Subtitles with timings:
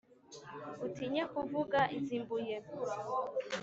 [0.85, 2.57] Utinye kuvuga iz' i Mbuye,